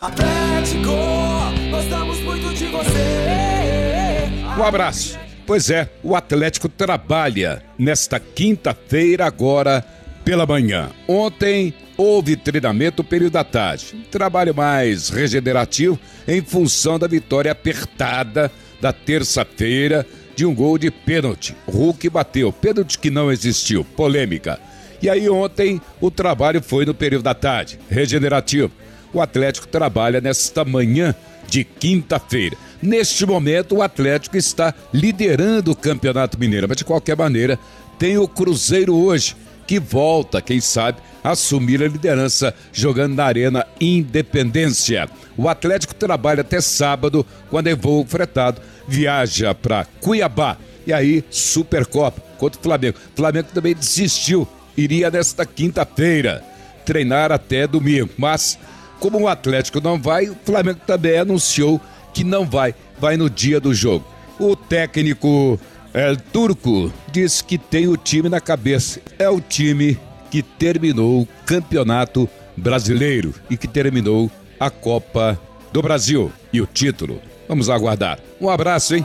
Atlético, 0.00 0.94
gostamos 1.72 2.20
muito 2.20 2.54
de 2.54 2.66
você. 2.66 4.28
Um 4.56 4.62
abraço. 4.62 5.18
Pois 5.44 5.70
é, 5.70 5.90
o 6.04 6.14
Atlético 6.14 6.68
trabalha 6.68 7.64
nesta 7.76 8.20
quinta-feira, 8.20 9.26
agora 9.26 9.84
pela 10.24 10.46
manhã. 10.46 10.90
Ontem 11.08 11.74
houve 11.96 12.36
treinamento 12.36 13.02
período 13.02 13.32
da 13.32 13.42
tarde. 13.42 14.06
trabalho 14.08 14.54
mais 14.54 15.08
regenerativo 15.08 15.98
em 16.28 16.42
função 16.42 16.96
da 16.96 17.08
vitória 17.08 17.50
apertada 17.50 18.52
da 18.80 18.92
terça-feira 18.92 20.06
de 20.36 20.46
um 20.46 20.54
gol 20.54 20.78
de 20.78 20.92
pênalti. 20.92 21.56
Hulk 21.66 22.08
bateu, 22.08 22.52
pênalti 22.52 23.00
que 23.00 23.10
não 23.10 23.32
existiu, 23.32 23.84
polêmica. 23.84 24.60
E 25.02 25.10
aí 25.10 25.28
ontem 25.28 25.80
o 26.00 26.08
trabalho 26.08 26.62
foi 26.62 26.86
no 26.86 26.94
período 26.94 27.24
da 27.24 27.34
tarde, 27.34 27.80
regenerativo. 27.90 28.70
O 29.12 29.20
Atlético 29.20 29.66
trabalha 29.66 30.20
nesta 30.20 30.64
manhã 30.64 31.14
de 31.48 31.64
quinta-feira. 31.64 32.56
Neste 32.82 33.24
momento, 33.24 33.76
o 33.76 33.82
Atlético 33.82 34.36
está 34.36 34.74
liderando 34.92 35.72
o 35.72 35.76
Campeonato 35.76 36.38
Mineiro, 36.38 36.66
mas 36.68 36.76
de 36.76 36.84
qualquer 36.84 37.16
maneira, 37.16 37.58
tem 37.98 38.18
o 38.18 38.28
Cruzeiro 38.28 38.94
hoje, 38.94 39.34
que 39.66 39.80
volta, 39.80 40.40
quem 40.40 40.60
sabe, 40.60 40.98
a 41.22 41.30
assumir 41.30 41.82
a 41.82 41.88
liderança 41.88 42.54
jogando 42.72 43.14
na 43.14 43.24
Arena 43.24 43.66
Independência. 43.80 45.08
O 45.36 45.48
Atlético 45.48 45.94
trabalha 45.94 46.42
até 46.42 46.60
sábado, 46.60 47.26
quando 47.50 47.66
é 47.66 47.74
voo 47.74 48.06
fretado, 48.06 48.60
viaja 48.86 49.54
para 49.54 49.84
Cuiabá. 50.00 50.56
E 50.86 50.92
aí, 50.92 51.24
Supercopa 51.30 52.22
contra 52.38 52.60
o 52.60 52.62
Flamengo. 52.62 52.96
O 53.12 53.16
Flamengo 53.16 53.48
também 53.52 53.74
desistiu, 53.74 54.48
iria 54.76 55.10
nesta 55.10 55.44
quinta-feira 55.44 56.42
treinar 56.84 57.30
até 57.30 57.66
domingo, 57.66 58.08
mas 58.16 58.58
como 59.00 59.20
o 59.20 59.28
Atlético 59.28 59.80
não 59.80 60.00
vai, 60.00 60.28
o 60.28 60.36
Flamengo 60.44 60.80
também 60.86 61.18
anunciou 61.18 61.80
que 62.12 62.24
não 62.24 62.44
vai, 62.44 62.74
vai 63.00 63.16
no 63.16 63.30
dia 63.30 63.60
do 63.60 63.72
jogo. 63.72 64.04
O 64.38 64.54
técnico 64.54 65.58
é, 65.92 66.14
turco 66.32 66.92
diz 67.10 67.42
que 67.42 67.58
tem 67.58 67.88
o 67.88 67.96
time 67.96 68.28
na 68.28 68.40
cabeça. 68.40 69.00
É 69.18 69.28
o 69.28 69.40
time 69.40 69.98
que 70.30 70.42
terminou 70.42 71.22
o 71.22 71.28
Campeonato 71.46 72.28
Brasileiro 72.56 73.34
e 73.48 73.56
que 73.56 73.66
terminou 73.66 74.30
a 74.58 74.70
Copa 74.70 75.38
do 75.72 75.82
Brasil 75.82 76.32
e 76.52 76.60
o 76.60 76.66
título. 76.66 77.20
Vamos 77.48 77.70
aguardar. 77.70 78.18
Um 78.40 78.48
abraço, 78.50 78.94
hein? 78.94 79.04